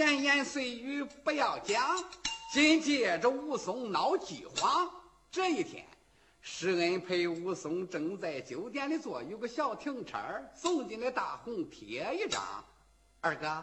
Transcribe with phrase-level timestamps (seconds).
[0.00, 2.02] 闲言碎语不要讲。
[2.50, 4.90] 紧接着武松闹饥荒。
[5.30, 5.86] 这一天，
[6.40, 10.16] 施恩陪武松正在酒店里坐，有个小停车
[10.54, 12.42] 送进来大红贴一张。
[13.20, 13.62] 二哥，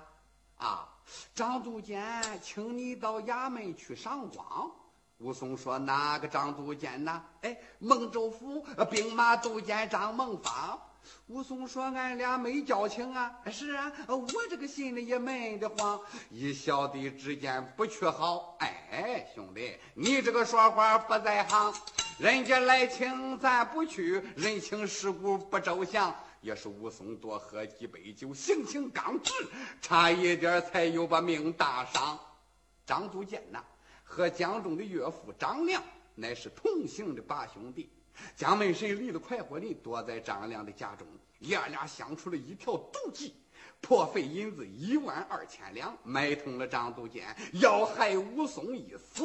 [0.57, 0.87] 啊，
[1.33, 4.71] 张督监请你到衙门去赏光。
[5.17, 7.19] 武松说：“哪个张督监呢？
[7.41, 10.79] 哎，孟州府兵马都监张孟芳。”
[11.27, 15.99] 武松说：“俺俩没交情啊。”是啊，我这个心里也闷得慌。
[16.29, 18.57] 一小弟之间不去好。
[18.59, 21.73] 哎，兄弟，你这个说话不在行。
[22.19, 26.15] 人家来请咱不去，人情世故不周详。
[26.41, 29.33] 也是武松多喝几杯酒，性情刚直，
[29.81, 32.17] 差一点才有把命搭上。
[32.85, 33.61] 张督监呐，
[34.03, 35.83] 和江中的岳父张良
[36.15, 37.89] 乃是同姓的八兄弟。
[38.35, 41.07] 蒋门神离了快活林，躲在张良的家中。
[41.39, 43.35] 爷俩想出了一条毒计，
[43.79, 49.23] 破费银子一万二千两，买通了张督监，要害武松一死，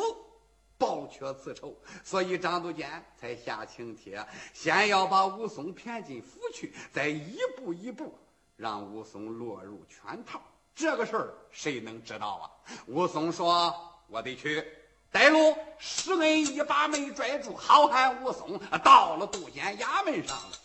[0.76, 1.74] 报却此仇。
[2.04, 8.18] 所以张督监才下请帖，先要把武松骗进府去，再一步一步
[8.56, 10.42] 让武松落入圈套。
[10.74, 12.50] 这个事儿谁能知道啊？
[12.86, 13.74] 武松说
[14.08, 14.62] ：“我得去。”
[15.12, 20.56] 带路，施恩一把没拽住，好汉武松到了都监衙门上了。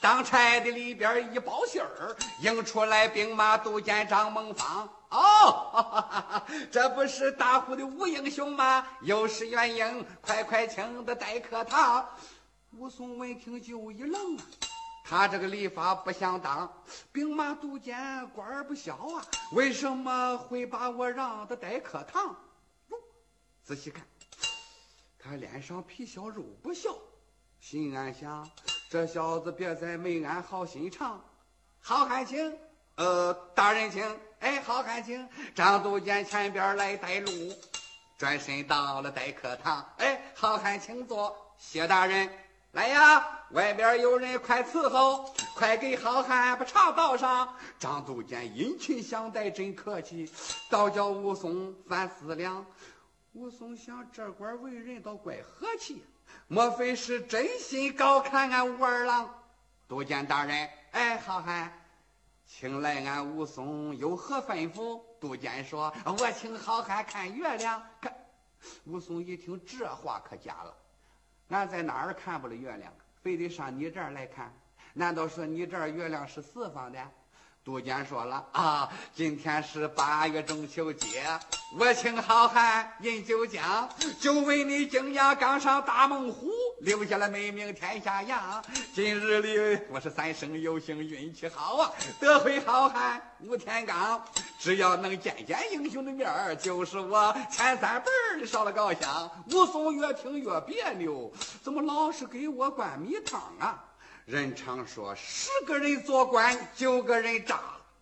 [0.00, 4.88] 当差的里边一报信儿，迎出来兵马都监张孟芳。
[5.10, 8.86] 哦， 这不是大虎的武英雄吗？
[9.02, 12.08] 又是元英，快快请的待客堂。
[12.76, 14.42] 武松闻听就一愣啊，
[15.04, 16.72] 他这个礼法不相当，
[17.10, 22.36] 兵马都监官儿不小啊，为什么会把我让他待客堂？
[23.68, 24.02] 仔细看，
[25.18, 26.88] 他脸上皮笑肉不笑，
[27.60, 28.48] 心暗想：
[28.88, 31.22] 这小子别再没安好心肠。
[31.78, 32.58] 好汉请，
[32.94, 34.02] 呃，大人请。
[34.38, 35.28] 哎，好汉请。
[35.54, 37.30] 张督监前边来带路，
[38.16, 39.86] 转身到了待客堂。
[39.98, 41.36] 哎，好汉请坐。
[41.58, 42.26] 谢大人，
[42.72, 47.54] 来呀，外边有人，快伺候，快给好汉把茶倒上。
[47.78, 50.26] 张督监殷勤相待，真客气，
[50.70, 52.64] 倒叫武松三思量。
[53.38, 56.02] 武松想，这官为人倒怪和气，
[56.48, 59.32] 莫非是真心高看俺武二郎？
[59.86, 61.72] 督监大人，哎，好汉，
[62.44, 65.00] 请来俺武松有何吩咐？
[65.20, 68.12] 督监说：“我请好汉看月亮。”看，
[68.86, 70.76] 武松一听，这话可假了，
[71.50, 72.92] 俺在哪儿看不了月亮？
[73.22, 74.52] 非得上你这儿来看？
[74.94, 76.98] 难道说你这儿月亮是四方的？
[77.68, 81.22] 杜监说了啊，今天是八月中秋节，
[81.78, 83.86] 我请好汉饮酒浆，
[84.18, 86.48] 就为你敬阳刚上大猛虎，
[86.80, 88.64] 留下了美名天下扬。
[88.94, 94.18] 今日里我是三生有幸，运气好啊，得会好汉吴天罡。
[94.58, 99.30] 只要能见见英雄的面儿，就是我前三辈的烧了高香。
[99.52, 101.30] 武松越听越别扭，
[101.62, 103.84] 怎么老是给我灌米汤啊？
[104.28, 107.58] 人常说十个人做官九个人渣，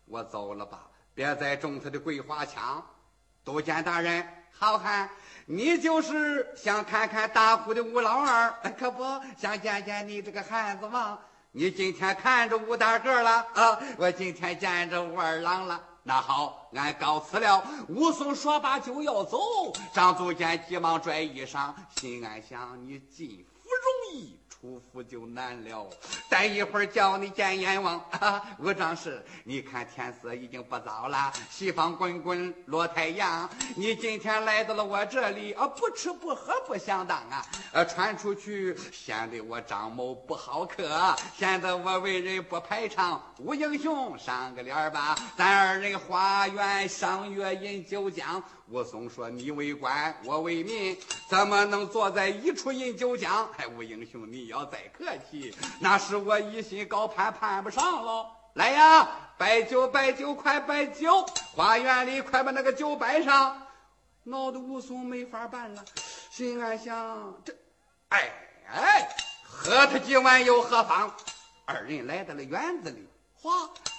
[0.06, 0.80] 我走了吧，
[1.14, 2.84] 别再中他的桂花枪。
[3.44, 5.08] 都监大人，好汉，
[5.44, 9.04] 你就是想看看大虎的武老二，可不
[9.38, 11.16] 想见见你这个汉子王。
[11.52, 15.80] 你今天看着武大个了啊，我今天见着武二郎了。
[16.02, 17.64] 那好，俺告辞了。
[17.88, 19.38] 武松说罢就要走，
[19.94, 24.36] 张都监急忙拽衣裳，心暗想：你进府容易。
[24.66, 25.88] 出府就难了，
[26.28, 28.04] 待一会儿叫你见阎王。
[28.58, 33.48] 武壮士，你看天色已经不早了，西方滚滚落太阳。
[33.76, 37.46] 你今天来到了我这里，啊，不吃不喝不相当啊！
[37.70, 43.22] 呃，传出去显得我张某不好客，显得我为人不排场。
[43.38, 48.42] 武英雄，上个脸吧，咱二人花园赏月饮酒浆。
[48.68, 50.96] 武松说：“你为官，我为民，
[51.30, 58.26] 怎么能坐在一处饮酒浆？”哎，武英雄，你要再客气，那是我一心高攀，攀不上喽。
[58.54, 59.08] 来呀，
[59.38, 61.24] 摆酒，摆酒，快摆酒！
[61.54, 63.62] 花园里快把那个酒摆上。
[64.24, 65.84] 闹得武松没法办了，
[66.30, 67.54] 心暗想：这，
[68.08, 68.32] 哎
[68.66, 69.08] 哎，
[69.44, 71.14] 喝他几碗又何妨？
[71.66, 73.52] 二人来到了园子里，哗。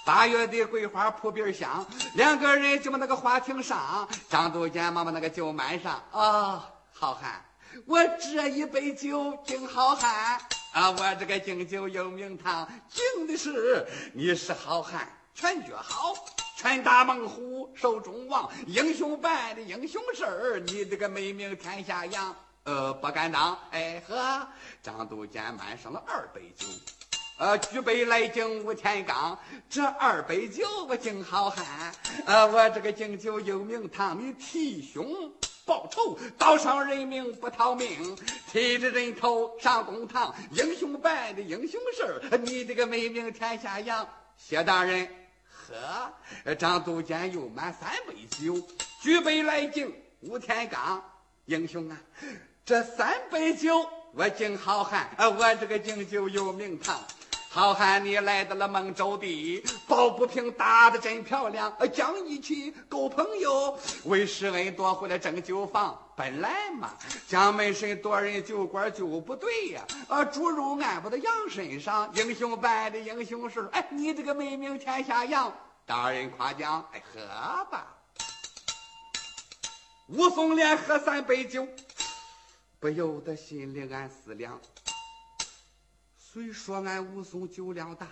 [0.07, 6.01] 八月的桂花扑鼻香，两个人就把那个花厅上，张都监忙把那个酒满上。
[6.13, 7.43] 啊，好汉，
[7.85, 10.39] 我这一杯酒敬好汉
[10.71, 10.91] 啊！
[10.91, 15.05] 我这个敬酒有名堂，敬的是你是好汉，
[15.35, 16.13] 全绝好，
[16.55, 22.33] 全大猛虎，手中王，英雄办的英雄事儿，你这个美名天下扬。
[22.63, 23.59] 呃，不敢当。
[23.71, 24.47] 哎呵，
[24.81, 26.65] 张都监满上了二杯酒。
[27.37, 29.37] 呃，举杯来敬吴天刚，
[29.69, 31.93] 这二杯酒我敬好汉。
[32.25, 35.31] 呃，我这个敬酒有名堂，你提兄
[35.63, 38.17] 报仇，刀上人命不逃命，
[38.51, 44.07] 提着人头上公堂，英雄办的英雄事儿，你这个美名天下扬。
[44.35, 45.07] 谢大人，
[45.47, 46.55] 喝！
[46.55, 48.59] 张都监又满三杯酒，
[48.99, 51.03] 举杯来敬吴天刚，
[51.45, 52.01] 英雄啊，
[52.65, 56.99] 这三杯酒我敬好汉，我这个敬酒有名堂。
[57.57, 61.75] 好汉，你来到了孟州地，抱不平打的真漂亮。
[61.91, 65.99] 讲义气，够朋友，为师恩夺回了正酒坊。
[66.15, 66.93] 本来嘛，
[67.27, 69.83] 蒋门神夺人酒馆就不对呀。
[70.07, 75.51] 啊，猪肉安不到羊身上，英雄办的英雄事哎，你这个美名天下扬，
[75.83, 76.87] 大人夸奖。
[76.93, 77.19] 哎，喝
[77.71, 77.87] 吧。
[80.09, 81.67] 武松连喝三杯酒，
[82.79, 84.61] 不由得心里暗思量。
[86.37, 88.05] 虽说俺武松酒量大，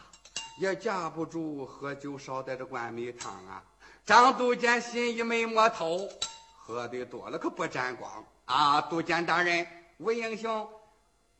[0.60, 3.64] 也架不住喝酒少在这灌米汤啊。
[4.04, 6.10] 张都监心一没摸透，
[6.58, 8.82] 喝的多了可不沾光啊。
[8.82, 9.68] 都监大人，
[10.00, 10.68] 武英雄。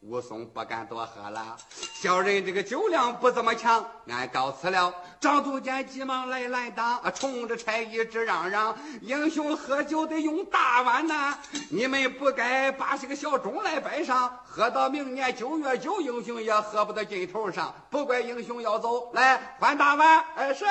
[0.02, 1.58] 武松不敢多喝了，
[1.96, 4.94] 小人这个酒量不怎么强，俺告辞了。
[5.20, 11.36] 张都监急忙来拦挡，冲着差役直嚷嚷：“英雄喝酒得用大碗呐！
[11.72, 17.74] 你们不该把这个小盅来摆上，喝到明年九月九，英雄也喝不到尽头上。
[17.90, 20.24] 不怪英雄要走，来换大碗。
[20.36, 20.66] 哎，是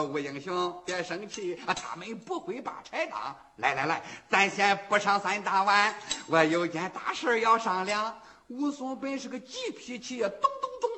[0.00, 3.18] 武英雄，别生气，他们不会把柴当。
[3.56, 4.00] 来来来，
[4.30, 5.92] 咱先不上三大碗，
[6.28, 8.14] 我有件大事要商量。”
[8.48, 10.90] 武松本是个急脾气呀，咚咚咚，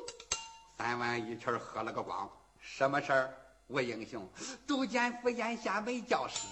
[0.77, 2.29] 三碗一气喝了个光。
[2.59, 3.33] 什么事儿？
[3.69, 4.27] 我英雄，
[4.65, 6.47] 都监府眼下没教师，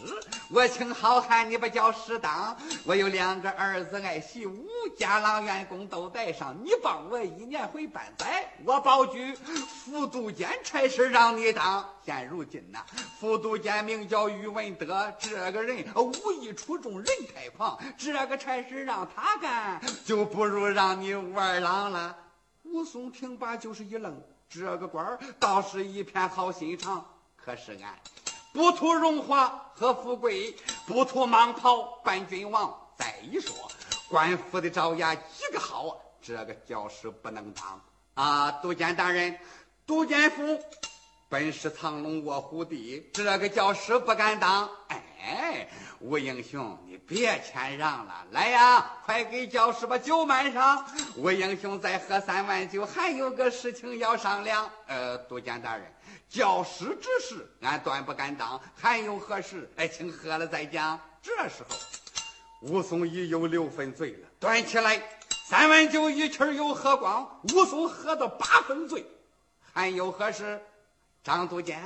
[0.52, 2.56] 我请好汉，你不教师当。
[2.86, 11.84] 我有两个儿子爱习武，家郎员工都带上，你帮我一年回半载，我保举副都监差事让你当。
[12.06, 12.86] 现如今呐，
[13.20, 22.16] 副都监名叫宇文德，这个人武艺出众，人太狂，这个差事让他干，就不如让你武二郎了。
[22.62, 24.22] 武松听罢就是一愣。
[24.50, 27.06] 这个官儿倒是一片好心肠，
[27.36, 27.94] 可是俺
[28.54, 30.56] 不图荣华和富贵，
[30.86, 32.76] 不图蟒袍伴君王。
[32.98, 33.54] 再一说，
[34.10, 37.82] 官府的招衙几个好，这个教师不能当
[38.16, 38.52] 啊！
[38.54, 39.38] 督监大人，
[39.86, 40.60] 督监府
[41.30, 44.68] 本是藏龙卧虎地，这个教师不敢当。
[44.88, 45.68] 哎，哎
[46.00, 50.86] 吴英雄，你别谦让了，来呀，快给教师把酒满上。
[51.18, 54.70] 吴英雄再喝三碗酒，还有个事情要商量。
[54.86, 55.86] 呃，都监大人，
[56.30, 59.70] 教师之事，俺断不敢当，还有何事？
[59.76, 60.98] 哎，请喝了再讲。
[61.22, 61.76] 这时候，
[62.62, 65.02] 武松已有六分醉了，端起来
[65.50, 67.42] 三碗酒，一气儿又喝光。
[67.54, 69.06] 武松喝到八分醉，
[69.74, 70.62] 还有何事？
[71.28, 71.84] 张都监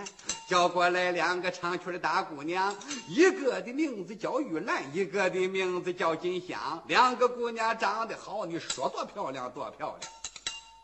[0.47, 2.71] 叫过来两个唱曲的大姑娘，
[3.07, 6.79] 一个的名字叫玉兰，一个的名字叫金香。
[6.85, 10.11] 两个姑娘长得好，你说多漂亮多漂亮。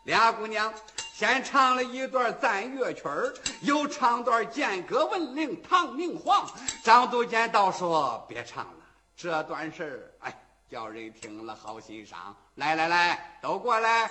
[0.06, 0.74] 俩姑娘
[1.14, 3.32] 先唱了一段赞乐曲儿，
[3.62, 6.44] 又唱段剑歌闻铃唐明皇。
[6.82, 8.84] 张都监倒说别唱了，
[9.16, 10.36] 这段事儿哎，
[10.68, 12.34] 叫人听了好心伤。
[12.56, 14.10] 来来来，都过来。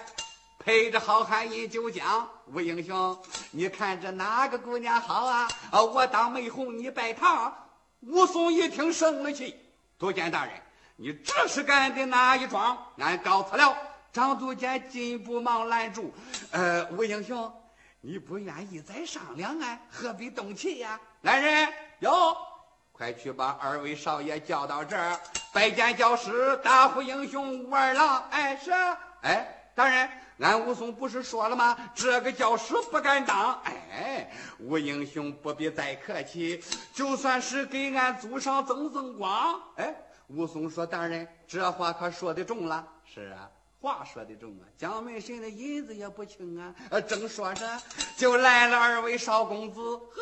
[0.60, 3.18] 陪着好汉饮酒讲，吴英雄，
[3.52, 5.48] 你看这哪个姑娘好啊？
[5.72, 7.54] 啊，我当媒红，你拜堂。
[8.02, 9.56] 武松一听生了气，
[9.98, 10.54] 都监大人，
[10.98, 12.78] 你这是干的哪一桩？
[12.98, 13.78] 俺告辞了。
[14.12, 16.14] 张都监进一步忙拦住，
[16.52, 17.54] 呃，吴英雄，
[18.02, 19.80] 你不愿意再商量啊？
[19.92, 21.00] 何必动气呀？
[21.22, 22.36] 来人，哟，
[22.92, 25.20] 快去把二位少爷叫到这儿，
[25.54, 28.24] 拜见教师，大呼英雄武二郎。
[28.32, 28.72] 哎，是，
[29.22, 30.10] 哎，大人。
[30.40, 31.76] 俺武松不是说了吗？
[31.96, 33.60] 这个教师不敢当。
[33.64, 36.64] 哎，吴英雄不必再客气，
[36.94, 39.60] 就算是给俺祖上增增光。
[39.78, 39.96] 哎，
[40.28, 43.50] 武松说：“大人，这话可说的重了。”是啊。
[43.80, 46.74] 话说的重啊，江门神的银子也不轻啊。
[46.90, 47.82] 呃，正说着，
[48.18, 50.22] 就来了二位少公子，呵，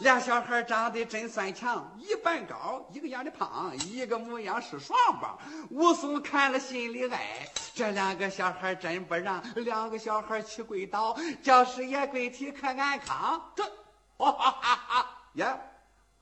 [0.00, 5.36] 俩小孩长得真算强，一般高，一个样的胖，一个模样是双棒。
[5.70, 13.52] 武松看了心里爱，这两个小孩真不让，两个小孩齐跪倒，教师爷跪体可安康。
[13.56, 13.64] 这，
[14.16, 15.58] 哈哈哈哈呀！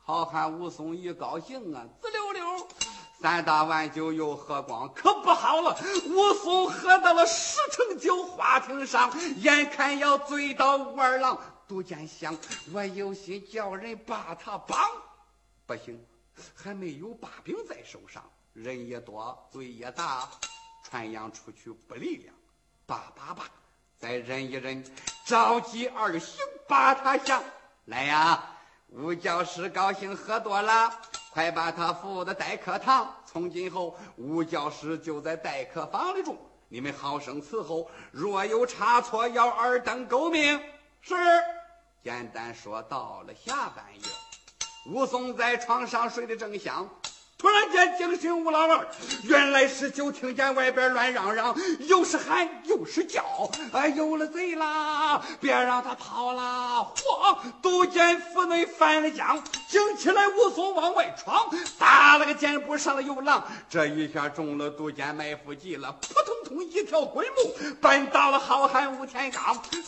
[0.02, 2.68] 好汉武松一高兴啊，滋溜溜。
[3.20, 5.78] 三大碗酒又喝光，可不好了！
[6.06, 11.38] 武松喝到了十成酒，花厅上，眼看要醉倒武二郎。
[11.68, 12.34] 杜监想，
[12.72, 14.78] 我有心叫人把他绑，
[15.66, 16.02] 不行，
[16.54, 18.24] 还没有把柄在手上，
[18.54, 20.26] 人也多，嘴也大，
[20.82, 22.34] 传扬出去不力量！
[22.86, 23.44] 罢罢罢，
[23.98, 24.82] 再忍一忍。
[25.26, 27.42] 召集二行把他降。
[27.84, 28.42] 来呀，
[28.88, 30.90] 吴教师高兴喝多了，
[31.30, 33.14] 快把他扶到待客堂。
[33.24, 36.36] 从今后，吴教师就在待客房里住。
[36.68, 40.60] 你们好生伺候，若有差错，要尔等狗命。
[41.00, 41.14] 是。
[42.02, 44.02] 简单说，到了下半夜，
[44.92, 46.88] 武松在床上睡得正香。
[47.40, 48.86] 突然间惊醒吴老二，
[49.22, 51.56] 原来是就听见外边乱嚷嚷，
[51.88, 53.24] 又是喊又是叫，
[53.72, 55.22] 哎，有了贼啦！
[55.40, 56.92] 别让他跑了！
[56.94, 57.38] 嚯！
[57.62, 69.80] 杜鹃府内翻了江，惊起来武松往外闯，打了个箭步上了游廊，这一下中了杜鹃埋伏计了，扑通通一条滚木奔到了好汉吴天罡，嗖嗖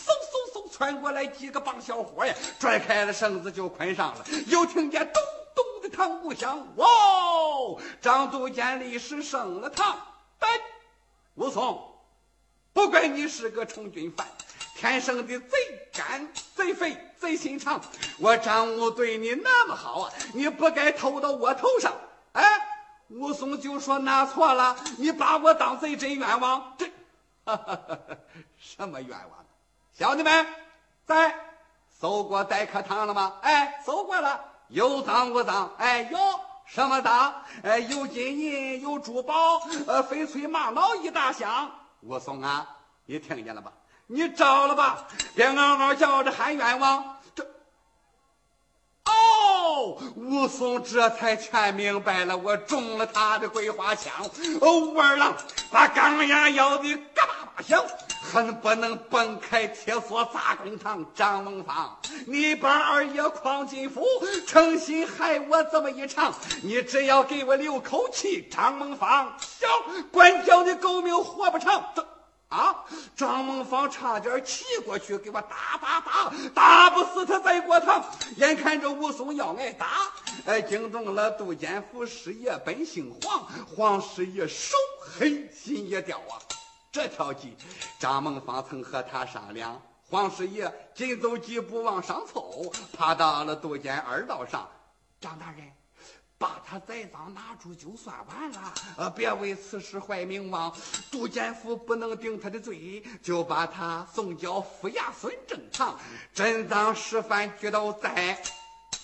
[0.55, 5.21] 嗖窜过来几个帮小伙呀，拽开了绳子就捆上了，又听见咚。
[5.93, 6.87] 咚的堂鼓响，哇！
[8.01, 9.97] 张都监立时升了堂。
[10.39, 10.49] 但
[11.35, 11.95] 武松，
[12.73, 14.27] 不怪你是个充军犯，
[14.75, 17.79] 天生的贼干、贼肥、贼心肠。
[18.19, 21.93] 我张武对你那么好啊，你不该偷到我头上。
[22.33, 22.43] 哎，
[23.09, 26.75] 武松就说拿错了，你把我当贼真冤枉。
[26.77, 26.89] 这，
[28.57, 29.45] 什么冤枉？
[29.95, 30.47] 兄弟们，
[31.05, 31.35] 在
[31.99, 33.37] 搜过待客堂了吗？
[33.43, 34.52] 哎，搜过了。
[34.73, 35.69] 有赃无赃？
[35.77, 36.17] 哎，有
[36.65, 37.31] 什么赃？
[37.61, 41.69] 哎，有金银，有珠宝，呃，翡翠玛瑙一大箱。
[42.01, 42.67] 武松啊，
[43.05, 43.71] 你听见了吧？
[44.07, 45.05] 你招了吧？
[45.35, 47.17] 别嗷嗷叫着喊冤枉。
[47.35, 47.45] 这，
[49.05, 54.11] 哦，武松这才全明白了，我中了他的桂花枪。
[54.59, 55.35] 哦，武二郎
[55.71, 57.79] 把钢牙咬得嘎巴巴响。
[58.31, 64.05] 恨不能崩开铁锁砸公堂，张孟芳，你把二爷诓进府，
[64.47, 69.67] 诚心害我这么一场，你只要给我留口气，张孟芳，小
[70.11, 71.83] 管教你狗命活不长。
[72.49, 78.05] 啊，张孟芳差点骑过去给我打打打，打不死他再过堂。
[78.37, 79.87] 眼看着武松要挨打，
[80.45, 86.37] 哎，惊动了杜监府师爷，本姓黄，黄师爷手黑心也掉啊。
[86.93, 87.57] 这条计，
[87.97, 89.81] 张孟芳曾和他商量。
[90.07, 94.69] 黄师爷紧走几步往上凑，爬到了杜监二道上。
[95.19, 95.71] 张大人，
[96.37, 100.71] 把他栽赃拿住就算完了，呃，别为此事坏名望。
[101.09, 105.97] 杜监府不能定他的罪，就把他送交府衙孙正堂，
[106.31, 108.39] 真赃实犯俱都在。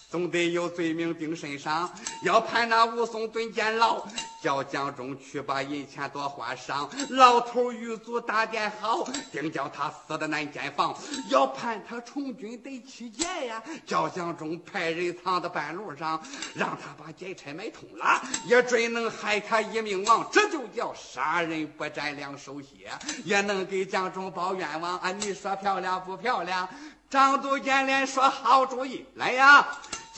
[0.09, 1.87] 总得有罪名定身上，
[2.23, 4.03] 要判那武松蹲监牢，
[4.41, 6.89] 叫江中去把银钱多花上。
[7.09, 10.97] 老头狱卒打点好，定叫他死的难监房。
[11.29, 16.19] 要判他从军得七劫呀，叫江中派人藏在半路上，
[16.55, 20.27] 让他把劫差买通了，也准能害他一命亡。
[20.31, 22.89] 这就叫杀人不沾两手血，
[23.23, 24.97] 也能给江中报冤枉。
[24.97, 26.67] 啊，你说漂亮不漂亮？
[27.11, 29.67] 张都监连说好主意，来呀！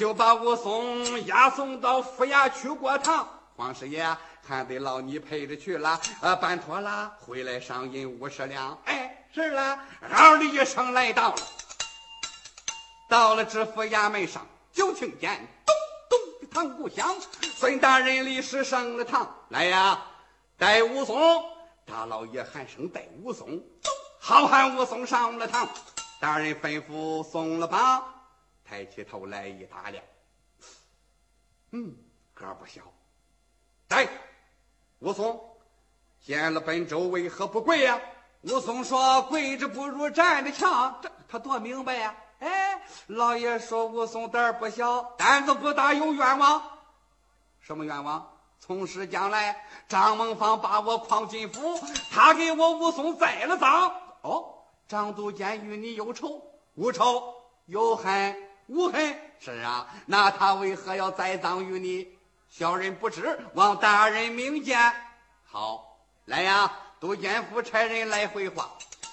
[0.01, 3.27] 就把武松押送到府衙去过堂。
[3.55, 4.03] 黄师爷
[4.41, 6.01] 还得劳你陪着去了。
[6.21, 8.75] 呃，办妥了，回来赏银五十两。
[8.85, 9.77] 哎，是了，
[10.09, 11.37] 嗷的一声来到了，
[13.07, 14.43] 到了知府衙门上，
[14.73, 15.75] 就听见咚
[16.09, 17.15] 咚的堂鼓响。
[17.55, 20.01] 孙大人立时升了堂，来呀，
[20.57, 21.43] 带武松。
[21.85, 23.61] 大老爷喊声带武松。
[24.19, 25.69] 好汉武松上了堂，
[26.19, 28.03] 大人吩咐松了绑。
[28.71, 30.01] 抬起头来一打量，
[31.71, 31.93] 嗯，
[32.33, 32.81] 个不小。
[33.89, 34.07] 来，
[34.99, 35.37] 武松，
[36.21, 37.99] 见了本州为何不跪呀？
[38.43, 42.15] 武松说：“跪着不如站着强。”这他多明白呀！
[42.39, 46.63] 哎，老爷说武松胆儿不小，胆子不大有冤枉。
[47.59, 48.25] 什么冤枉？
[48.61, 51.77] 从实将来，张孟芳把我诓进府，
[52.09, 53.93] 他给我武松栽了赃。
[54.21, 56.41] 哦，张都监与你有仇，
[56.75, 57.35] 无仇
[57.65, 58.47] 有恨。
[58.71, 62.07] 无恨是啊，那他为何要栽赃于你？
[62.49, 64.79] 小人不知，望大人明鉴。
[65.43, 68.69] 好，来呀，都监府差人来回话。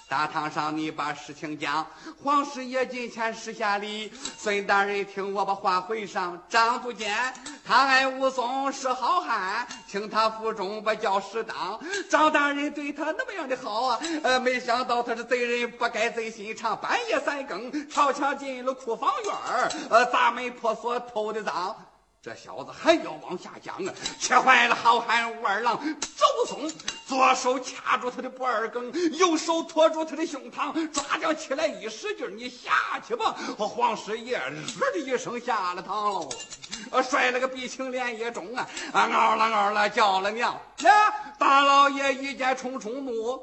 [0.08, 1.86] 大堂上，你把事情讲。
[2.24, 6.42] 黄师爷近前施下礼，孙大人听我把话回上。
[6.48, 7.14] 张都监
[7.62, 11.78] 他爱武松是好汉，请他府中不叫适当。
[12.08, 16.74] 张大人对他那么样的好啊，呃，没想到他是贼人，不该贼心肠。
[16.80, 21.76] 半夜三更，朝墙进了库房院儿，呃，砸门破锁偷的赃。
[22.28, 23.94] 这小子还要往下讲啊！
[24.20, 26.70] 气坏了好汉武二郎周松，
[27.06, 33.34] 左手掐住他的脖儿梗，右手托住他的胸膛，抓将起来一使劲你下去吧！
[33.56, 36.28] 黄师爷日的一声下了堂喽，
[37.02, 38.68] 摔了个鼻青脸也肿啊！
[38.92, 40.52] 啊，嗷了嗷了叫了娘！
[40.80, 43.42] 呀，大老爷一见冲冲怒，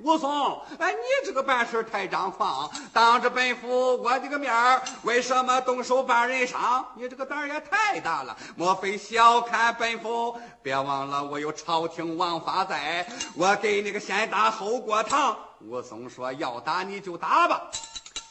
[0.00, 6.86] 武松，哎，你这个办事太张狂，当着本府我的个面儿，为什么动手把人伤？
[6.94, 10.38] 你这个胆儿也太大了，莫非小看本府？
[10.62, 15.36] 别忘了我有朝廷王法在，我给你个先打后过堂。
[15.62, 17.62] 武松说：“要打你就打吧，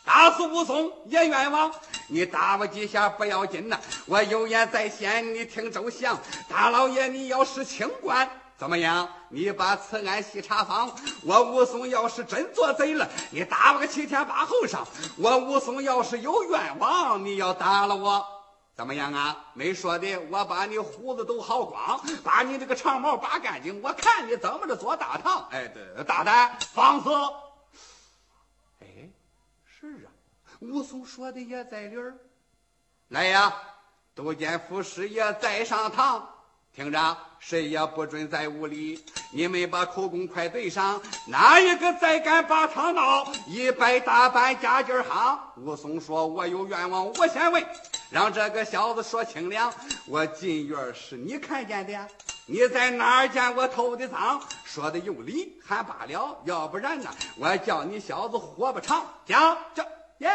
[0.06, 1.70] 打死武松也冤枉。
[2.08, 6.18] 你打我几下不要紧呐，我有言在先，你听周详。
[6.48, 9.08] 大老爷，你要是清官。”怎么样？
[9.30, 10.90] 你把此案细查访。
[11.24, 14.84] 我武松要是真做贼了，你打我个七天八后上；
[15.16, 18.26] 我武松要是有冤枉，你要打了我，
[18.76, 19.46] 怎么样啊？
[19.54, 25.48] 没说的，我把你胡子都薅光，把你这个长毛拔干净，我看你怎么着做大堂。
[25.52, 27.10] 哎，对，大胆放肆！
[28.80, 28.88] 哎，
[29.66, 30.10] 是啊，
[30.62, 32.18] 武松说的也在理儿。
[33.10, 33.54] 来呀，
[34.16, 36.28] 都监副使也在上堂。
[36.78, 39.04] 听着，谁也不准在屋里。
[39.32, 45.40] 你们把口供快对上，哪一个再敢把他闹，一百大板加劲儿夯。
[45.56, 47.66] 武松说：“我有冤枉，我先问，
[48.12, 49.74] 让这个小子说清了。
[50.06, 52.08] 我进院是你看见的？
[52.46, 54.40] 你在哪儿见我偷的赃？
[54.64, 56.38] 说的有理，还罢了。
[56.46, 59.04] 要不然呢，我叫你小子活不长。
[59.26, 59.84] 讲这。”
[60.20, 60.30] 耶！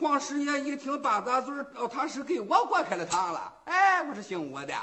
[0.00, 3.52] 黄师爷一听八大嘴哦，他是给我过开了堂了。
[3.64, 4.74] 哎，我是姓吴的，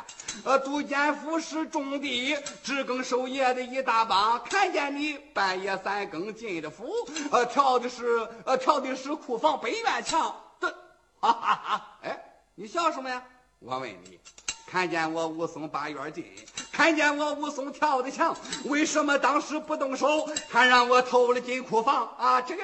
[0.43, 6.87] 呃，都监府是种地知更守夜的一大帮，看见你半夜三更进的府，
[7.31, 10.35] 呃，跳的是呃，跳的是库房北院墙。
[10.59, 10.69] 这，
[11.19, 11.97] 哈哈哈！
[12.03, 13.23] 哎，你笑什么呀？
[13.57, 14.19] 我问你，
[14.67, 16.23] 看见我武松八院进，
[16.71, 22.39] 看见我武松跳的墙，为什么当时不动手，还让我偷了进库房啊？
[22.39, 22.63] 这个。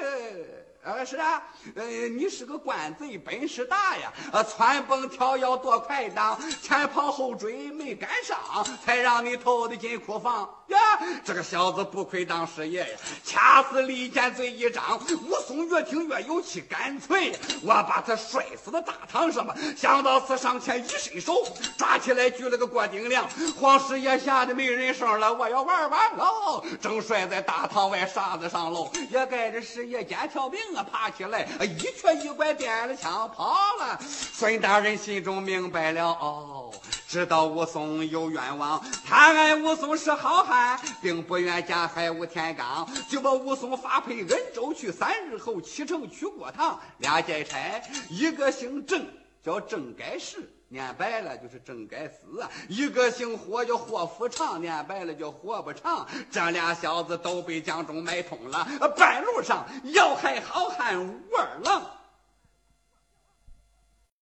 [0.83, 1.41] 呃，是啊，
[1.75, 8.37] 呃，你是个官贼，本事大呀，呃，窜蹦跳跃多快当，前跑后追没赶上，
[8.85, 10.77] 才让你偷的进库房呀。
[11.23, 14.99] 这个小子不愧当师爷呀，掐死利剑嘴一张。
[15.25, 19.55] 武松越听越有气，干脆我把他摔死在大堂上吧。
[19.77, 23.25] 想到此，上前一伸手，抓起来举了个过顶梁。
[23.57, 30.59] 黄师爷吓得没人声了，我要玩完喽，正摔在大堂外沙子上喽，也该这师爷捡条命。
[30.75, 33.99] 我爬起来，一瘸一拐点了枪跑了。
[34.01, 36.73] 孙大人心中明白了，哦，
[37.07, 44.91] 知道武松有冤枉，他爱武松是好汉，并不愿加害吴天罡，就把武松发配恩州去。
[44.91, 49.05] 三日后启程去过堂，俩解差，一个姓郑，
[49.43, 50.51] 叫郑该世。
[50.73, 52.49] 念白了就是真该死啊！
[52.67, 56.07] 一个姓霍叫霍福长，念白了叫霍不长。
[56.31, 61.83] 这俩小子都被江中买通了，半路上要害好汉武二郎。